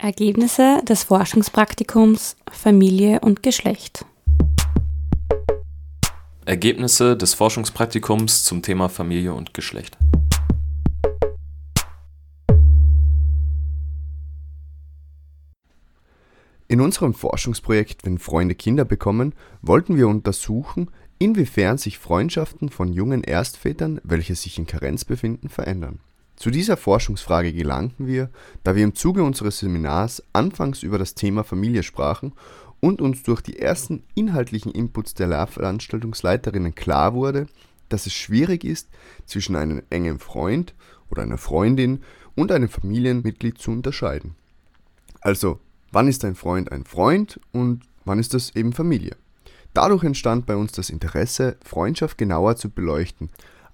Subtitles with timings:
[0.00, 4.06] Ergebnisse des Forschungspraktikums Familie und Geschlecht.
[6.44, 9.98] Ergebnisse des Forschungspraktikums zum Thema Familie und Geschlecht.
[16.68, 23.24] In unserem Forschungsprojekt Wenn Freunde Kinder bekommen, wollten wir untersuchen, inwiefern sich Freundschaften von jungen
[23.24, 25.98] Erstvätern, welche sich in Karenz befinden, verändern
[26.38, 28.30] zu dieser Forschungsfrage gelangten wir,
[28.62, 32.32] da wir im Zuge unseres Seminars anfangs über das Thema Familie sprachen
[32.78, 37.48] und uns durch die ersten inhaltlichen Inputs der Lehrveranstaltungsleiterinnen klar wurde,
[37.88, 38.88] dass es schwierig ist,
[39.26, 40.74] zwischen einem engen Freund
[41.10, 42.02] oder einer Freundin
[42.36, 44.36] und einem Familienmitglied zu unterscheiden.
[45.20, 45.58] Also,
[45.90, 49.16] wann ist ein Freund ein Freund und wann ist das eben Familie?
[49.74, 53.28] Dadurch entstand bei uns das Interesse, Freundschaft genauer zu beleuchten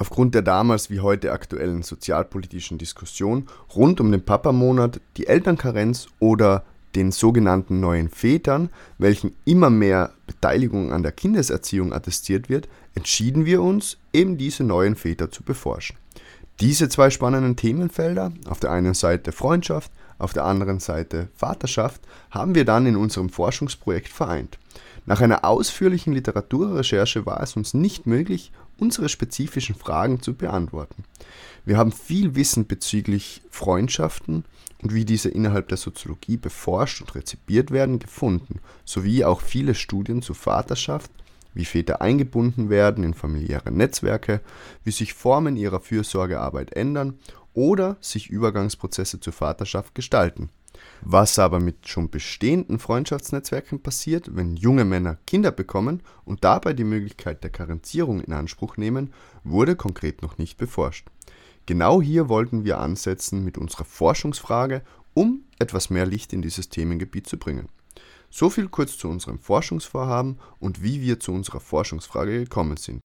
[0.00, 3.46] Aufgrund der damals wie heute aktuellen sozialpolitischen Diskussion
[3.76, 6.64] rund um den Papamonat, die Elternkarenz oder
[6.94, 13.60] den sogenannten neuen Vätern, welchen immer mehr Beteiligung an der Kindeserziehung attestiert wird, entschieden wir
[13.60, 15.96] uns, eben diese neuen Väter zu beforschen.
[16.60, 22.54] Diese zwei spannenden Themenfelder, auf der einen Seite Freundschaft, auf der anderen Seite Vaterschaft, haben
[22.54, 24.58] wir dann in unserem Forschungsprojekt vereint.
[25.04, 31.04] Nach einer ausführlichen Literaturrecherche war es uns nicht möglich, unsere spezifischen Fragen zu beantworten.
[31.64, 34.44] Wir haben viel Wissen bezüglich Freundschaften
[34.82, 40.22] und wie diese innerhalb der Soziologie beforscht und rezipiert werden, gefunden, sowie auch viele Studien
[40.22, 41.10] zur Vaterschaft,
[41.52, 44.40] wie Väter eingebunden werden in familiäre Netzwerke,
[44.84, 47.18] wie sich Formen ihrer Fürsorgearbeit ändern
[47.52, 50.48] oder sich Übergangsprozesse zur Vaterschaft gestalten.
[51.02, 56.84] Was aber mit schon bestehenden Freundschaftsnetzwerken passiert, wenn junge Männer Kinder bekommen und dabei die
[56.84, 59.12] Möglichkeit der Karenzierung in Anspruch nehmen,
[59.42, 61.08] wurde konkret noch nicht beforscht.
[61.66, 64.82] Genau hier wollten wir ansetzen mit unserer Forschungsfrage,
[65.14, 67.68] um etwas mehr Licht in dieses Themengebiet zu bringen.
[68.30, 73.00] So viel kurz zu unserem Forschungsvorhaben und wie wir zu unserer Forschungsfrage gekommen sind.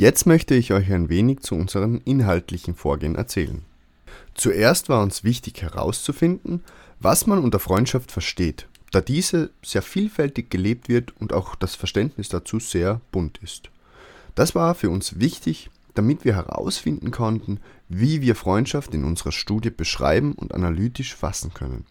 [0.00, 3.60] Jetzt möchte ich euch ein wenig zu unserem inhaltlichen Vorgehen erzählen.
[4.32, 6.64] Zuerst war uns wichtig herauszufinden,
[7.00, 12.30] was man unter Freundschaft versteht, da diese sehr vielfältig gelebt wird und auch das Verständnis
[12.30, 13.68] dazu sehr bunt ist.
[14.36, 19.68] Das war für uns wichtig, damit wir herausfinden konnten, wie wir Freundschaft in unserer Studie
[19.68, 21.84] beschreiben und analytisch fassen können.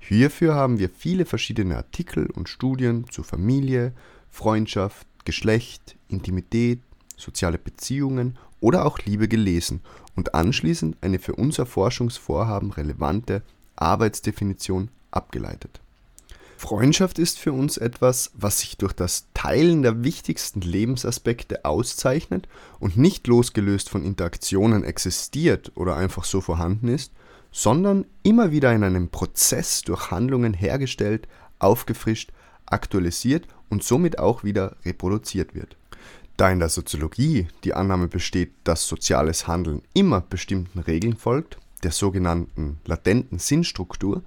[0.00, 3.94] Hierfür haben wir viele verschiedene Artikel und Studien zu Familie,
[4.30, 6.80] Freundschaft, Geschlecht, Intimität,
[7.16, 9.80] soziale Beziehungen oder auch Liebe gelesen
[10.16, 13.42] und anschließend eine für unser Forschungsvorhaben relevante
[13.76, 15.80] Arbeitsdefinition abgeleitet.
[16.56, 22.48] Freundschaft ist für uns etwas, was sich durch das Teilen der wichtigsten Lebensaspekte auszeichnet
[22.80, 27.12] und nicht losgelöst von Interaktionen existiert oder einfach so vorhanden ist,
[27.52, 32.32] sondern immer wieder in einem Prozess durch Handlungen hergestellt, aufgefrischt,
[32.66, 35.76] aktualisiert und somit auch wieder reproduziert wird.
[36.36, 41.92] Da in der Soziologie die Annahme besteht, dass soziales Handeln immer bestimmten Regeln folgt, der
[41.92, 44.22] sogenannten latenten Sinnstruktur,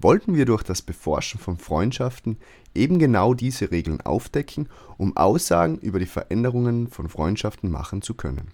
[0.00, 2.36] wollten wir durch das Beforschen von Freundschaften
[2.74, 4.68] eben genau diese Regeln aufdecken,
[4.98, 8.48] um Aussagen über die Veränderungen von Freundschaften machen zu können.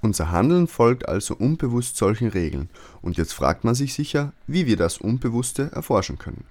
[0.00, 2.70] Unser Handeln folgt also unbewusst solchen Regeln,
[3.02, 6.44] und jetzt fragt man sich sicher, wie wir das Unbewusste erforschen können.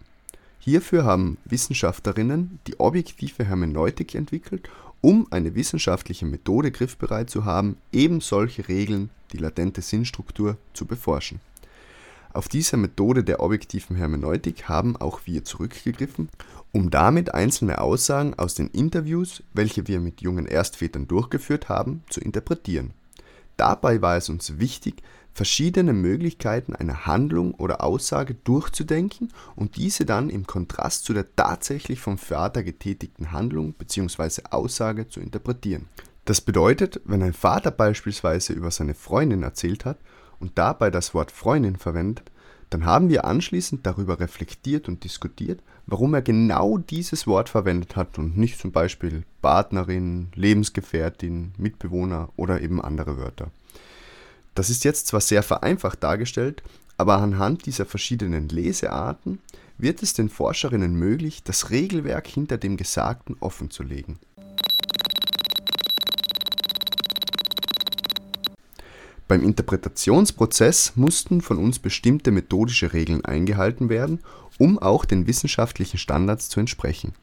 [0.59, 4.69] Hierfür haben Wissenschaftlerinnen die objektive Hermeneutik entwickelt
[5.01, 11.39] um eine wissenschaftliche Methode griffbereit zu haben, eben solche Regeln, die latente Sinnstruktur, zu beforschen.
[12.31, 16.29] Auf diese Methode der objektiven Hermeneutik haben auch wir zurückgegriffen,
[16.71, 22.21] um damit einzelne Aussagen aus den Interviews, welche wir mit jungen Erstvätern durchgeführt haben, zu
[22.21, 22.91] interpretieren.
[23.57, 25.01] Dabei war es uns wichtig,
[25.39, 32.01] verschiedene Möglichkeiten einer Handlung oder Aussage durchzudenken und diese dann im Kontrast zu der tatsächlich
[32.01, 34.41] vom Vater getätigten Handlung bzw.
[34.49, 35.85] Aussage zu interpretieren.
[36.25, 39.97] Das bedeutet, wenn ein Vater beispielsweise über seine Freundin erzählt hat
[40.41, 42.29] und dabei das Wort Freundin verwendet,
[42.69, 48.19] dann haben wir anschließend darüber reflektiert und diskutiert, warum er genau dieses Wort verwendet hat
[48.19, 53.51] und nicht zum Beispiel Partnerin, Lebensgefährtin, Mitbewohner oder eben andere Wörter.
[54.55, 56.63] Das ist jetzt zwar sehr vereinfacht dargestellt,
[56.97, 59.39] aber anhand dieser verschiedenen Lesearten
[59.77, 64.19] wird es den Forscherinnen möglich, das Regelwerk hinter dem Gesagten offenzulegen.
[69.27, 74.19] Beim Interpretationsprozess mussten von uns bestimmte methodische Regeln eingehalten werden,
[74.57, 77.13] um auch den wissenschaftlichen Standards zu entsprechen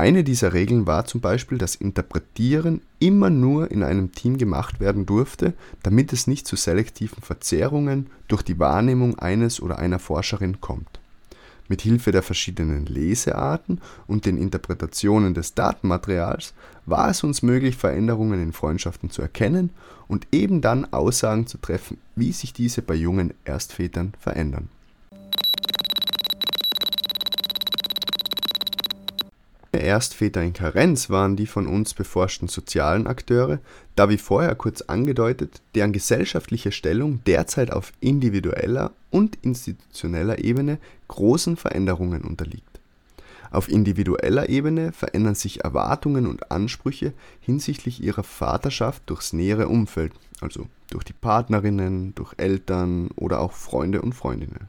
[0.00, 5.04] Eine dieser Regeln war zum Beispiel, dass Interpretieren immer nur in einem Team gemacht werden
[5.04, 5.52] durfte,
[5.82, 11.00] damit es nicht zu selektiven Verzerrungen durch die Wahrnehmung eines oder einer Forscherin kommt.
[11.68, 16.54] Mit Hilfe der verschiedenen Lesearten und den Interpretationen des Datenmaterials
[16.86, 19.68] war es uns möglich, Veränderungen in Freundschaften zu erkennen
[20.08, 24.70] und eben dann Aussagen zu treffen, wie sich diese bei jungen Erstvätern verändern
[29.78, 33.60] Erstväter in Karenz waren die von uns beforschten sozialen Akteure,
[33.94, 40.78] da wie vorher kurz angedeutet, deren gesellschaftliche Stellung derzeit auf individueller und institutioneller Ebene
[41.08, 42.64] großen Veränderungen unterliegt.
[43.52, 50.66] Auf individueller Ebene verändern sich Erwartungen und Ansprüche hinsichtlich ihrer Vaterschaft durchs nähere Umfeld, also
[50.90, 54.68] durch die Partnerinnen, durch Eltern oder auch Freunde und Freundinnen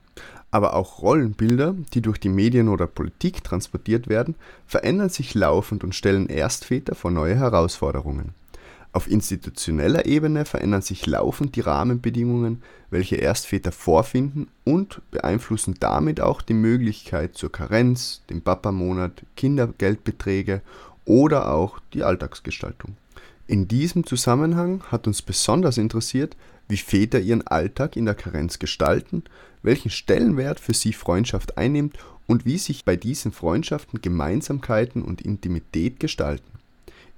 [0.51, 4.35] aber auch Rollenbilder, die durch die Medien oder Politik transportiert werden,
[4.67, 8.35] verändern sich laufend und stellen Erstväter vor neue Herausforderungen.
[8.93, 16.41] Auf institutioneller Ebene verändern sich laufend die Rahmenbedingungen, welche Erstväter vorfinden und beeinflussen damit auch
[16.41, 20.61] die Möglichkeit zur Karenz, dem Papamonat, Kindergeldbeträge
[21.05, 22.97] oder auch die Alltagsgestaltung.
[23.47, 29.23] In diesem Zusammenhang hat uns besonders interessiert, wie Väter ihren Alltag in der Karenz gestalten,
[29.61, 31.97] welchen Stellenwert für sie Freundschaft einnimmt
[32.27, 36.49] und wie sich bei diesen Freundschaften Gemeinsamkeiten und Intimität gestalten.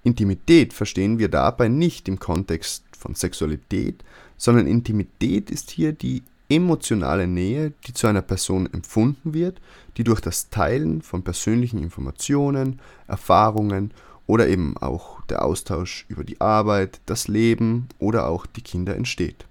[0.03, 4.03] Intimität verstehen wir dabei nicht im Kontext von Sexualität,
[4.37, 9.61] sondern Intimität ist hier die emotionale Nähe, die zu einer Person empfunden wird,
[9.97, 13.91] die durch das Teilen von persönlichen Informationen, Erfahrungen
[14.27, 19.45] oder eben auch der Austausch über die Arbeit, das Leben oder auch die Kinder entsteht.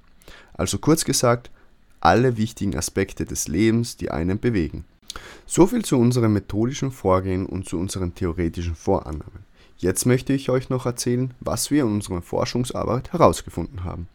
[0.55, 1.51] Also kurz gesagt,
[2.01, 4.85] alle wichtigen Aspekte des Lebens, die einen bewegen.
[5.47, 9.45] Soviel zu unserem methodischen Vorgehen und zu unseren theoretischen Vorannahmen.
[9.77, 14.09] Jetzt möchte ich euch noch erzählen, was wir in unserer Forschungsarbeit herausgefunden haben.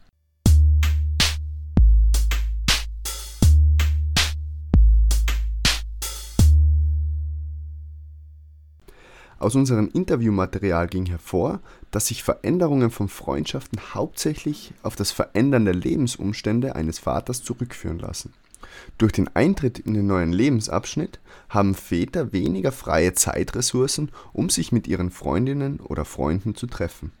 [9.40, 11.60] Aus unserem Interviewmaterial ging hervor,
[11.92, 18.32] dass sich Veränderungen von Freundschaften hauptsächlich auf das Verändern der Lebensumstände eines Vaters zurückführen lassen.
[18.98, 24.88] Durch den Eintritt in den neuen Lebensabschnitt haben Väter weniger freie Zeitressourcen, um sich mit
[24.88, 27.12] ihren Freundinnen oder Freunden zu treffen.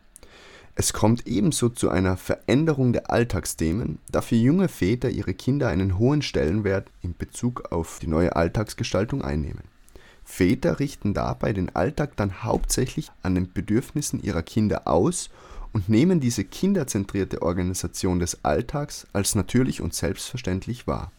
[0.74, 5.98] Es kommt ebenso zu einer Veränderung der Alltagsthemen, da für junge Väter ihre Kinder einen
[5.98, 9.77] hohen Stellenwert in Bezug auf die neue Alltagsgestaltung einnehmen
[10.30, 15.30] Väter richten dabei den Alltag dann hauptsächlich an den Bedürfnissen ihrer Kinder aus
[15.72, 21.10] und nehmen diese kinderzentrierte Organisation des Alltags als natürlich und selbstverständlich wahr.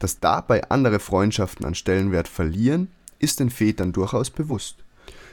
[0.00, 2.88] Dass dabei andere Freundschaften an Stellenwert verlieren,
[3.20, 4.78] ist den Vätern durchaus bewusst.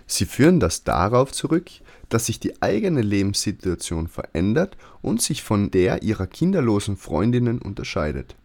[0.06, 1.72] Sie führen das darauf zurück,
[2.10, 8.36] dass sich die eigene Lebenssituation verändert und sich von der ihrer kinderlosen Freundinnen unterscheidet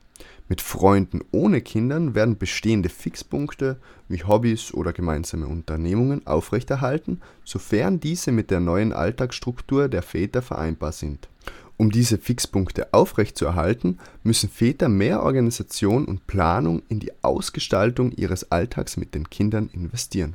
[0.49, 3.79] mit Freunden ohne Kindern werden bestehende Fixpunkte
[4.09, 10.93] wie Hobbys oder gemeinsame Unternehmungen aufrechterhalten, sofern diese mit der neuen Alltagsstruktur der Väter vereinbar
[10.93, 11.29] sind.
[11.77, 18.97] Um diese Fixpunkte aufrechtzuerhalten, müssen Väter mehr Organisation und Planung in die Ausgestaltung ihres Alltags
[18.97, 20.35] mit den Kindern investieren.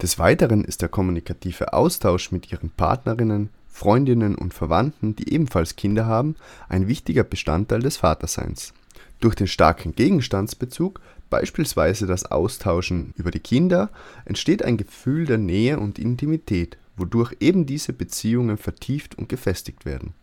[0.00, 6.06] Des Weiteren ist der kommunikative Austausch mit ihren Partnerinnen, Freundinnen und Verwandten, die ebenfalls Kinder
[6.06, 6.36] haben,
[6.68, 8.72] ein wichtiger Bestandteil des Vaterseins
[9.20, 13.90] durch den starken Gegenstandsbezug, beispielsweise das Austauschen über die Kinder,
[14.24, 20.14] entsteht ein Gefühl der Nähe und Intimität, wodurch eben diese Beziehungen vertieft und gefestigt werden.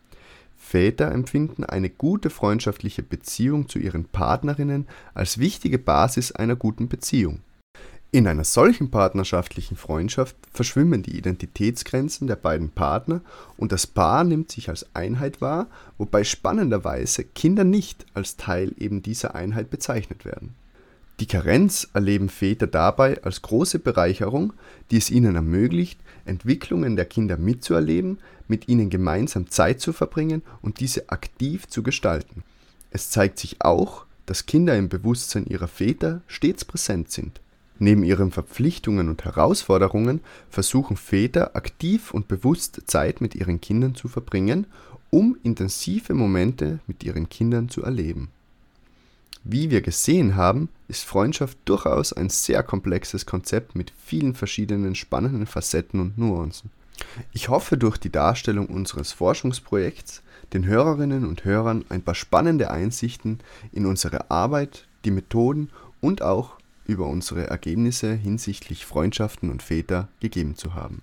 [0.58, 7.42] Väter empfinden eine gute freundschaftliche Beziehung zu ihren Partnerinnen als wichtige Basis einer guten Beziehung
[8.14, 13.22] in einer solchen partnerschaftlichen Freundschaft verschwimmen die Identitätsgrenzen der beiden Partner
[13.58, 15.66] und das Paar nimmt sich als Einheit wahr,
[15.98, 20.54] wobei spannenderweise Kinder nicht als Teil eben dieser Einheit bezeichnet werden.
[21.20, 24.54] Die Karenz erleben Väter dabei als große Bereicherung,
[24.92, 30.80] die es ihnen ermöglicht, Entwicklungen der Kinder mitzuerleben, mit ihnen gemeinsam Zeit zu verbringen und
[30.82, 32.44] diese aktiv zu gestalten.
[32.92, 37.42] Es zeigt sich auch, dass Kinder im Bewusstsein ihrer Väter stets präsent sind.
[37.84, 44.08] Neben ihren Verpflichtungen und Herausforderungen versuchen Väter aktiv und bewusst Zeit mit ihren Kindern zu
[44.08, 44.68] verbringen,
[45.10, 48.30] um intensive Momente mit ihren Kindern zu erleben.
[49.44, 55.46] Wie wir gesehen haben, ist Freundschaft durchaus ein sehr komplexes Konzept mit vielen verschiedenen spannenden
[55.46, 56.70] Facetten und Nuancen.
[57.34, 60.22] Ich hoffe durch die Darstellung unseres Forschungsprojekts
[60.54, 63.40] den Hörerinnen und Hörern ein paar spannende Einsichten
[63.74, 70.56] in unsere Arbeit, die Methoden und auch über unsere Ergebnisse hinsichtlich Freundschaften und Väter gegeben
[70.56, 71.02] zu haben.